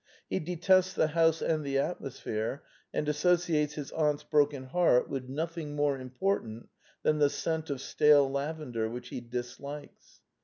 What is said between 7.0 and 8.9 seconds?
than the scent of stale lavender,